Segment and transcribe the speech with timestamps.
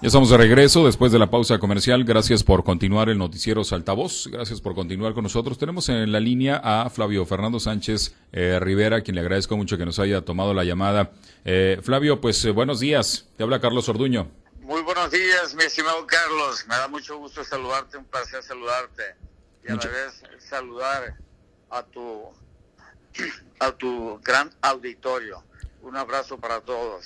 [0.00, 2.04] Ya estamos de regreso después de la pausa comercial.
[2.04, 4.28] Gracias por continuar el noticiero Saltavoz.
[4.28, 5.58] Gracias por continuar con nosotros.
[5.58, 9.84] Tenemos en la línea a Flavio Fernando Sánchez eh, Rivera, quien le agradezco mucho que
[9.84, 11.10] nos haya tomado la llamada.
[11.44, 13.26] Eh, Flavio, pues eh, buenos días.
[13.36, 14.30] Te habla Carlos Orduño.
[14.60, 16.64] Muy buenos días, mi estimado Carlos.
[16.68, 19.02] Me da mucho gusto saludarte, un placer saludarte.
[19.68, 21.16] Y a la vez saludar
[21.70, 22.22] a tu,
[23.58, 25.42] a tu gran auditorio.
[25.82, 27.04] Un abrazo para todos.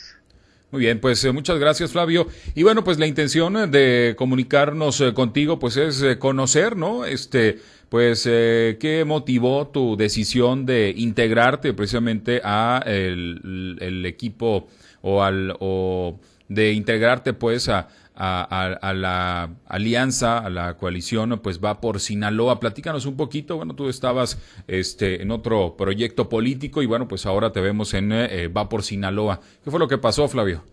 [0.72, 2.26] Muy bien, pues eh, muchas gracias Flavio.
[2.54, 7.04] Y bueno, pues la intención eh, de comunicarnos eh, contigo pues es conocer, ¿no?
[7.04, 7.58] Este,
[7.90, 14.66] pues qué motivó tu decisión de integrarte precisamente a el, equipo
[15.02, 21.80] o al o de integrarte pues a, a, la alianza, a la coalición, pues va
[21.80, 22.60] por Sinaloa.
[22.60, 27.52] Platícanos un poquito, bueno, tú estabas este, en otro proyecto político y bueno, pues ahora
[27.52, 29.40] te vemos en eh, va por Sinaloa.
[29.64, 30.64] ¿Qué fue lo que pasó, Flavio?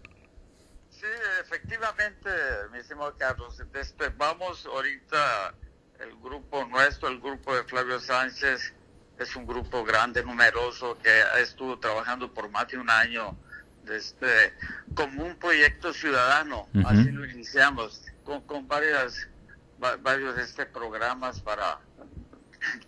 [0.89, 1.05] Sí,
[1.41, 2.29] efectivamente,
[2.71, 5.53] mi estimado Carlos, este, vamos ahorita,
[5.99, 8.73] el grupo nuestro, el grupo de Flavio Sánchez,
[9.17, 13.37] es un grupo grande, numeroso, que estuvo trabajando por más de un año
[13.89, 14.53] este,
[14.95, 19.27] como un proyecto ciudadano, así lo iniciamos, con, con varias,
[20.01, 21.79] varios este, programas para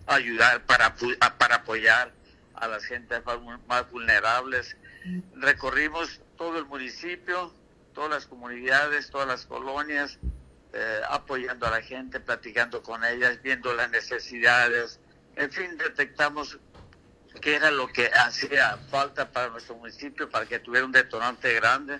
[0.08, 0.96] ayudar, para,
[1.38, 2.12] para apoyar
[2.56, 3.22] a las gentes
[3.68, 4.78] más vulnerables.
[5.36, 7.54] Recorrimos todo el municipio,
[7.94, 10.20] todas las comunidades, todas las colonias,
[10.74, 15.00] eh, apoyando a la gente, platicando con ellas, viendo las necesidades.
[15.36, 16.60] En fin, detectamos
[17.42, 22.00] qué era lo que hacía falta para nuestro municipio para que tuviera un detonante grande.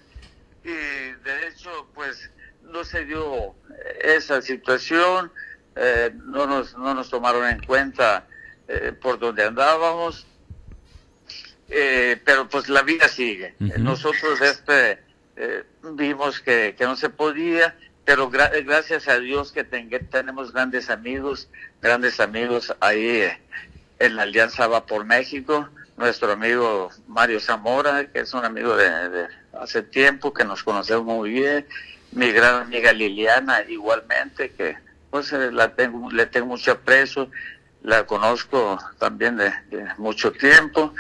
[0.64, 2.30] Y de hecho, pues
[2.62, 3.56] no se dio
[4.02, 5.32] esa situación,
[5.76, 8.28] eh, no, nos, no nos tomaron en cuenta
[8.68, 10.28] eh, por donde andábamos,
[11.70, 13.56] eh, pero pues la vida sigue.
[13.60, 15.00] Nosotros este
[15.82, 17.76] vimos que, que, no se podía,
[18.06, 21.50] pero gracias a Dios que tenemos grandes amigos,
[21.82, 23.28] grandes amigos ahí
[24.02, 29.28] en la Alianza Va por México, nuestro amigo Mario Zamora, que es un amigo de,
[29.60, 31.68] hace tiempo, que nos conocemos muy bien,
[32.12, 34.76] mi gran amiga Liliana igualmente, que
[35.12, 37.30] pues eh, la tengo, le tengo mucho aprecio,
[37.84, 39.52] la conozco también de,
[39.98, 40.94] mucho tiempo.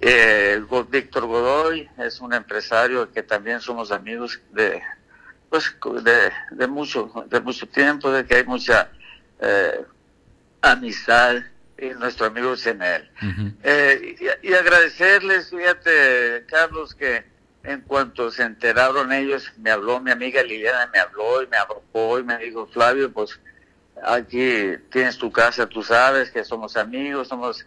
[0.00, 4.82] Eh, Víctor Godoy es un empresario que también somos amigos de
[5.48, 8.90] pues de, de mucho de mucho tiempo, de que hay mucha
[9.40, 9.84] eh,
[10.60, 11.36] amistad
[11.78, 13.10] y nuestro amigo Senel.
[13.62, 17.24] Eh, y, agradecerles, fíjate, Carlos, que
[17.64, 22.18] en cuanto se enteraron ellos, me habló mi amiga Liliana, me habló y me abocó
[22.18, 23.40] y me dijo, Flavio, pues
[24.02, 27.66] aquí tienes tu casa, tú sabes que somos amigos, somos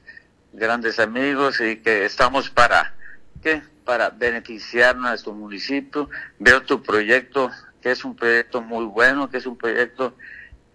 [0.53, 2.93] grandes amigos y que estamos para,
[3.41, 3.61] ¿qué?
[3.83, 6.09] Para beneficiar a nuestro municipio.
[6.39, 7.51] Veo tu proyecto,
[7.81, 10.15] que es un proyecto muy bueno, que es un proyecto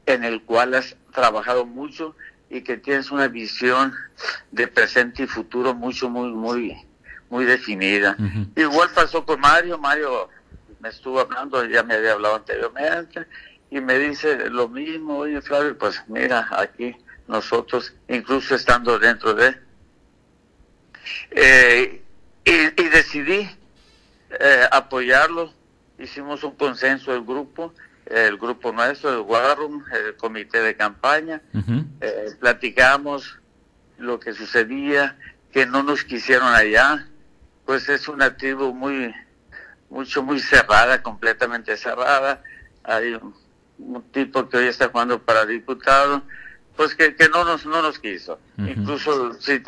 [0.07, 2.17] en el cual has trabajado mucho
[2.53, 3.95] y que tienes una visión
[4.51, 6.77] de presente y futuro mucho, muy, muy,
[7.31, 8.15] muy definida.
[8.55, 10.29] Igual pasó con Mario, Mario
[10.79, 13.27] me estuvo hablando, ya me había hablado anteriormente,
[13.71, 16.95] y me dice lo mismo, oye Flavio, pues mira, aquí
[17.27, 19.57] nosotros, incluso estando dentro de...
[21.31, 22.03] Eh,
[22.45, 23.49] y, decidí
[24.29, 25.55] eh, apoyarlo,
[25.99, 27.73] hicimos un consenso del grupo,
[28.07, 31.41] el grupo nuestro, el War el comité de campaña,
[32.01, 33.39] eh, platicamos
[33.99, 35.17] lo que sucedía,
[35.53, 37.07] que no nos quisieron allá,
[37.65, 39.15] pues es una tribu muy,
[39.91, 42.43] mucho, muy cerrada, completamente cerrada.
[42.83, 43.35] Hay un,
[44.13, 46.23] tipo que hoy está jugando para diputado,
[46.77, 48.39] pues que, que no nos, no nos quiso.
[48.59, 49.63] Incluso, si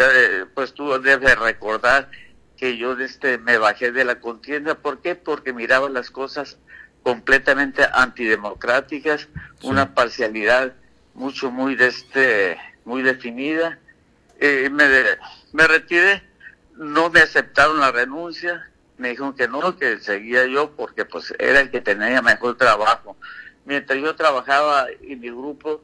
[0.55, 2.11] pues tú debes recordar
[2.57, 4.77] que yo este me bajé de la contienda.
[4.77, 5.15] ¿Por qué?
[5.15, 6.59] Porque miraba las cosas
[7.05, 9.29] completamente antidemocráticas,
[9.63, 10.73] una parcialidad
[11.13, 13.79] mucho, muy, de este, muy definida.
[14.41, 14.85] Eh, me,
[15.53, 16.23] me retiré,
[16.77, 21.61] no me aceptaron la renuncia, me dijeron que no, que seguía yo porque pues era
[21.61, 23.17] el que tenía mejor trabajo.
[23.67, 25.83] Mientras yo trabajaba en mi grupo,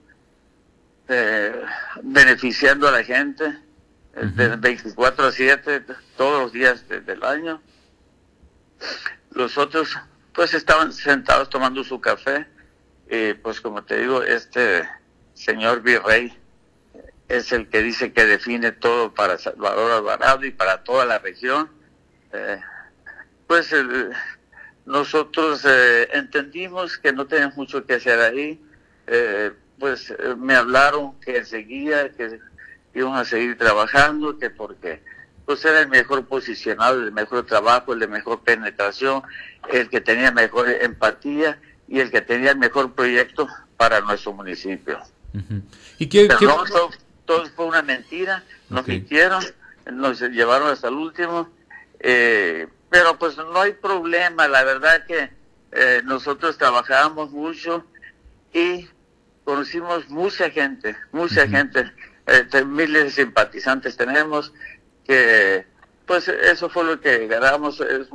[1.08, 1.64] eh,
[2.02, 3.44] beneficiando a la gente,
[4.14, 5.84] eh, de 24 a 7,
[6.16, 7.60] todos los días del año.
[9.32, 9.96] Los otros
[10.32, 12.46] pues estaban sentados tomando su café
[13.10, 14.88] y pues como te digo, este
[15.34, 16.36] señor virrey
[17.30, 21.70] es el que dice que define todo para Salvador Alvarado y para toda la región.
[22.32, 22.60] Eh,
[23.46, 23.74] pues
[24.84, 28.60] nosotros eh, entendimos que no tenemos mucho que hacer ahí,
[29.06, 32.38] eh, pues me hablaron que seguía, que
[32.94, 35.02] íbamos a seguir trabajando, que porque
[35.50, 39.20] pues era el mejor posicionado, el mejor trabajo, el de mejor penetración,
[39.68, 45.00] el que tenía mejor empatía y el que tenía el mejor proyecto para nuestro municipio.
[45.98, 46.62] ¿Y qué, Pero
[47.24, 49.44] todo, fue una mentira, nos mintieron,
[49.90, 51.50] nos llevaron hasta el último,
[51.98, 55.30] eh, pero pues no hay problema, la verdad que
[55.72, 57.84] eh, nosotros trabajamos mucho
[58.54, 58.88] y
[59.42, 61.90] conocimos mucha gente, mucha gente,
[62.28, 64.52] eh, miles de simpatizantes tenemos,
[66.06, 68.08] pues eso fue lo que ganamos, es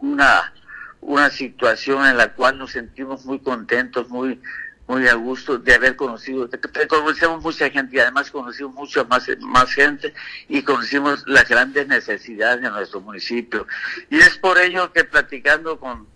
[0.00, 0.52] una,
[1.00, 4.40] una situación en la cual nos sentimos muy contentos, muy
[4.86, 6.48] muy a gusto de haber conocido,
[6.88, 10.12] conocemos mucha gente y además conocimos mucha más, más gente
[10.48, 13.66] y conocimos las grandes necesidades de nuestro municipio.
[14.10, 16.06] Y es por ello que platicando con,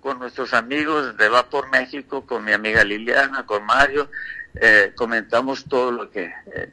[0.00, 4.10] con nuestros amigos de Va por México, con mi amiga Liliana, con Mario,
[4.56, 6.32] eh, comentamos todo lo que,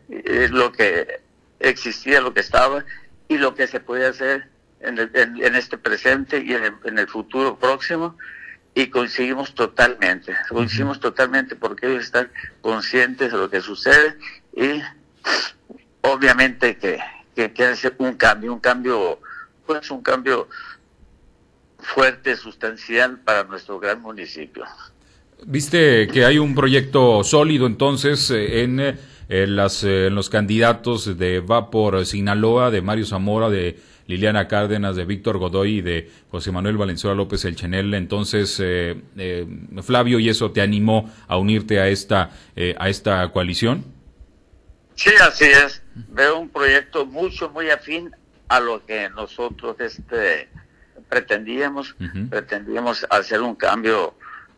[0.10, 1.22] eh, lo que
[1.60, 2.84] existía, lo que estaba
[3.28, 4.50] y lo que se puede hacer
[4.80, 8.18] en, en, este presente y en en el futuro próximo
[8.76, 12.30] y coincidimos totalmente, coincidimos totalmente porque ellos están
[12.62, 14.18] conscientes de lo que sucede
[14.56, 14.82] y
[16.02, 17.00] obviamente que,
[17.36, 19.20] que quieren hacer un cambio, un cambio,
[19.66, 20.48] pues un cambio
[21.78, 24.66] fuerte, sustancial para nuestro gran municipio.
[25.46, 28.64] Viste que hay un proyecto sólido entonces eh,
[29.30, 34.48] en, eh, las, eh, en los candidatos de Vapor Sinaloa, de Mario Zamora, de Liliana
[34.48, 37.94] Cárdenas, de Víctor Godoy y de José Manuel Valenzuela López El Chenel.
[37.94, 38.62] Entonces,
[39.82, 42.32] Flavio, ¿y eso te animó a unirte a esta,
[42.78, 43.86] a esta coalición?
[44.96, 45.82] Sí, así es.
[46.10, 48.12] Veo un proyecto mucho, muy afín
[48.50, 50.50] a lo que nosotros este,
[51.08, 51.96] pretendíamos,
[52.30, 54.16] pretendíamos hacer un cambio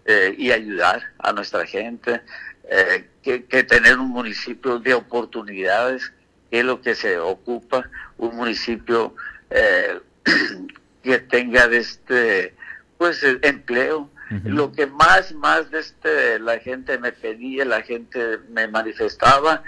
[0.07, 2.21] eh, y ayudar a nuestra gente,
[2.69, 6.11] eh, que, tener un municipio de oportunidades,
[6.49, 9.15] que es lo que se ocupa, un municipio
[9.49, 9.99] eh,
[11.03, 12.53] que tenga de este,
[12.97, 14.09] pues, empleo.
[14.43, 19.61] Lo que más, más de este, la gente me pedía, la gente me manifestaba,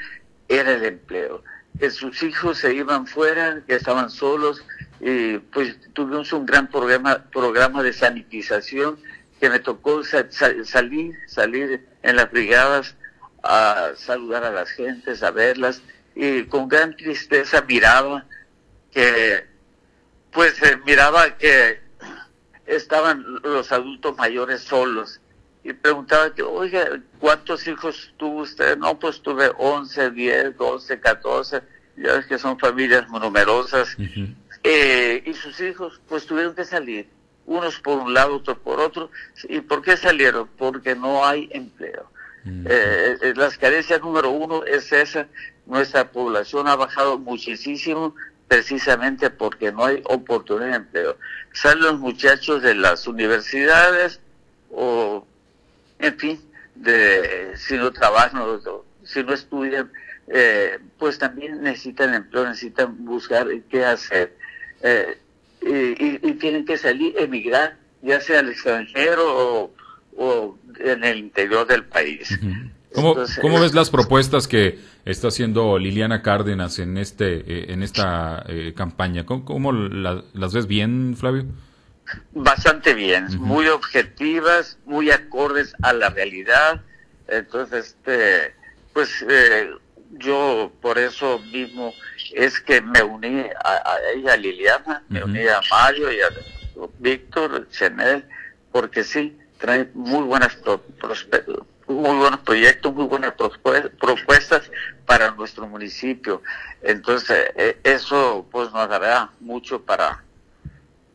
[0.48, 1.44] era el empleo.
[1.80, 4.66] Que sus hijos se iban fuera, que estaban solos,
[5.00, 8.98] y pues tuvimos un gran programa, programa de sanitización
[9.40, 12.96] que me tocó salir, salir en las brigadas
[13.44, 15.82] a saludar a las gentes, a verlas,
[16.16, 18.26] y con gran tristeza miraba
[18.92, 19.46] que,
[20.32, 21.82] pues eh, miraba que
[22.66, 25.20] estaban los adultos mayores solos
[25.64, 26.88] y preguntaba que, oiga,
[27.20, 28.78] ¿cuántos hijos tuvo usted?
[28.78, 31.62] No, pues tuve 11, 10, 12, 14,
[31.98, 33.98] ya ves que son familias numerosas.
[34.64, 37.10] Eh, y sus hijos pues tuvieron que salir,
[37.48, 39.10] unos por un lado, otros por otro.
[39.50, 40.48] ¿Y por qué salieron?
[40.58, 42.12] Porque no hay empleo.
[42.46, 45.28] Eh, eh, las carencias número uno es esa,
[45.66, 48.16] nuestra población ha bajado muchísimo
[48.48, 51.18] precisamente porque no hay oportunidad de empleo.
[51.52, 54.22] Salen los muchachos de las universidades
[54.72, 55.28] o,
[56.00, 56.42] en fin,
[56.76, 58.42] de si no trabajan,
[59.04, 59.92] si no estudian,
[60.98, 64.38] pues también necesitan empleo, necesitan buscar qué hacer.
[64.84, 65.18] Eh,
[65.68, 69.72] y, tienen que salir, emigrar, ya sea al extranjero
[70.18, 72.40] o, en el interior del país.
[72.94, 78.44] ¿Cómo, ¿Cómo, ves las propuestas que está haciendo Liliana Cárdenas en este eh, en esta
[78.48, 79.26] eh, campaña?
[79.26, 81.46] ¿Cómo, las ves bien, Flavio?
[82.32, 86.82] Bastante bien, muy objetivas, muy acordes a la realidad.
[87.28, 88.56] Entonces, este,
[88.94, 89.26] pues
[90.12, 91.94] yo por eso mismo
[92.36, 96.30] es que me uní a, ella, a Liliana, me uní a Mario y a
[97.00, 98.26] Víctor, Chanel,
[98.72, 100.58] porque sí, trae muy buenas
[101.88, 103.34] muy buenos proyectos, muy buenas
[104.00, 104.70] propuestas
[105.06, 106.42] para nuestro municipio.
[106.82, 110.24] Entonces, e, eso pues nos dará mucho para,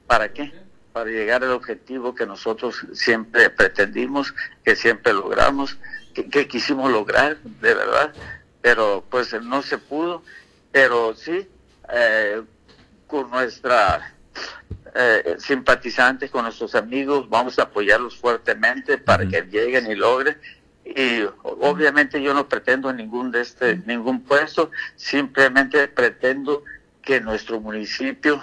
[0.07, 0.53] ¿para qué?
[0.93, 5.79] Para llegar al objetivo que nosotros siempre pretendimos, que siempre logramos,
[6.15, 8.13] que, que quisimos lograr, de verdad,
[8.63, 10.23] pero pues no se pudo
[10.73, 11.47] pero sí,
[11.93, 12.43] eh,
[13.07, 14.15] con nuestra
[14.95, 20.37] eh, simpatizantes, con nuestros amigos, vamos a apoyarlos fuertemente para que lleguen y logren.
[20.85, 26.65] Y obviamente yo no pretendo ningún de este, ningún puesto, simplemente pretendo
[27.03, 28.41] que nuestro municipio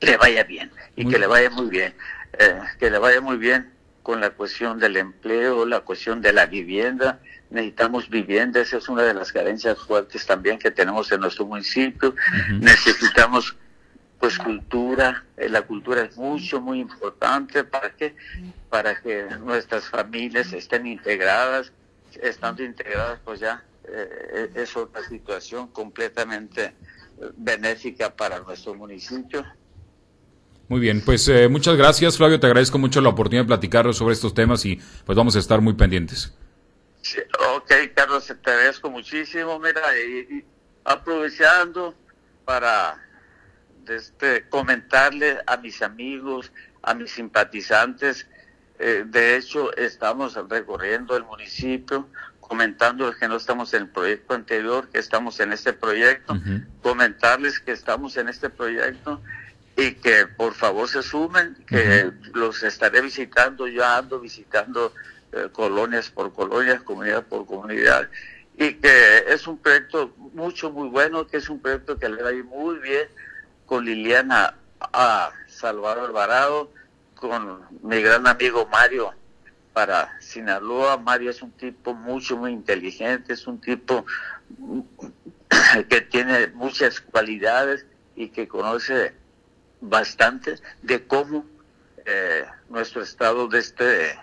[0.00, 1.94] le vaya bien y que le vaya muy bien,
[2.38, 3.77] eh, que le vaya muy bien
[4.08, 9.02] con la cuestión del empleo, la cuestión de la vivienda, necesitamos vivienda, esa es una
[9.02, 12.14] de las carencias fuertes también que tenemos en nuestro municipio.
[12.58, 13.54] Necesitamos
[14.18, 17.64] pues cultura, eh, la cultura es mucho, muy importante.
[17.64, 18.16] Para que,
[18.70, 21.70] para que nuestras familias estén integradas,
[22.22, 26.72] estando integradas pues ya eh, es otra situación completamente
[27.36, 29.44] benéfica para nuestro municipio.
[30.68, 34.12] Muy bien, pues eh, muchas gracias Flavio, te agradezco mucho la oportunidad de platicar sobre
[34.12, 36.34] estos temas y pues vamos a estar muy pendientes.
[37.00, 37.20] Sí,
[37.56, 40.44] ok, Carlos, te agradezco muchísimo, mira, y,
[40.84, 41.94] aprovechando
[42.44, 43.02] para
[43.88, 48.26] este, comentarle a mis amigos, a mis simpatizantes,
[48.78, 52.08] eh, de hecho estamos recorriendo el municipio,
[52.40, 56.38] comentándoles que no estamos en el proyecto anterior, que estamos en este proyecto,
[56.82, 59.22] comentarles que estamos en este proyecto
[59.78, 64.92] y que por favor se sumen, que los estaré visitando, yo ando visitando
[65.30, 68.08] eh, colonias por colonias, comunidad por comunidad,
[68.56, 72.30] y que es un proyecto mucho, muy bueno, que es un proyecto que le va
[72.30, 73.06] a ir muy bien
[73.66, 76.72] con Liliana a Salvador Alvarado,
[77.14, 79.12] con mi gran amigo Mario
[79.72, 80.96] para Sinaloa.
[80.96, 84.04] Mario es un tipo mucho, muy inteligente, es un tipo
[85.88, 89.14] que tiene muchas cualidades y que conoce
[89.80, 91.44] bastante de cómo
[92.04, 94.18] eh, nuestro estado de este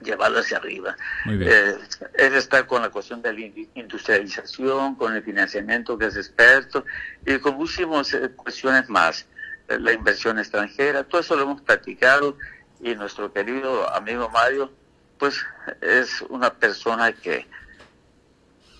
[0.00, 0.96] llevado hacia arriba.
[1.26, 1.78] Eh,
[2.14, 3.40] él está con la cuestión de la
[3.74, 6.84] industrialización, con el financiamiento que es experto
[7.26, 9.26] y con muchísimas eh, cuestiones más.
[9.68, 12.36] la inversión extranjera, todo eso lo hemos platicado
[12.80, 14.72] y nuestro querido amigo Mario,
[15.18, 15.44] pues
[15.80, 17.46] es una persona que,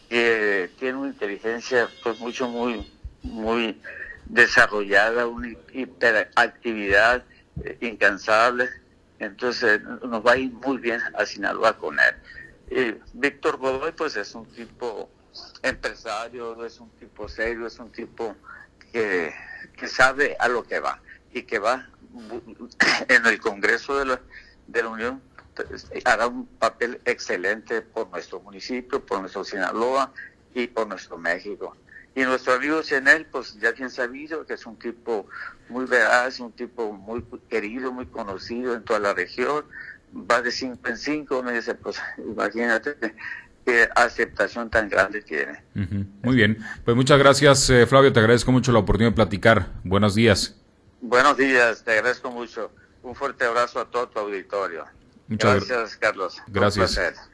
[0.08, 2.90] tiene una inteligencia pues mucho, muy,
[3.22, 3.80] muy
[4.32, 7.24] desarrollada, una hiperactividad
[7.64, 8.68] eh, incansable,
[9.18, 12.14] entonces nos va a ir muy bien a Sinaloa con él.
[12.70, 15.10] Y Víctor Godoy pues es un tipo
[15.62, 18.36] empresario, es un tipo serio, es un tipo
[18.92, 19.32] que,
[19.76, 21.00] que sabe a lo que va
[21.32, 21.88] y que va
[23.08, 24.20] en el Congreso de la,
[24.68, 25.22] de la Unión
[25.54, 30.12] pues, hará un papel excelente por nuestro municipio, por nuestro Sinaloa
[30.54, 31.76] y por nuestro México.
[32.14, 35.26] Y nuestro amigo Chenel, pues ya bien sabido que es un tipo
[35.68, 39.64] muy veraz, un tipo muy querido, muy conocido en toda la región,
[40.14, 42.96] va de cinco en cinco, me dice, pues imagínate
[43.64, 45.62] qué aceptación tan grande tiene.
[46.22, 49.66] Muy bien, pues muchas gracias eh, Flavio, te agradezco mucho la oportunidad de platicar.
[49.84, 50.56] Buenos días.
[51.00, 52.72] Buenos días, te agradezco mucho.
[53.02, 54.84] Un fuerte abrazo a todo tu auditorio.
[55.28, 56.42] Muchas gracias, Carlos.
[56.48, 57.30] Gracias.